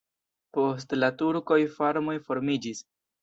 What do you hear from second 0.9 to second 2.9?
la turkoj farmoj formiĝis.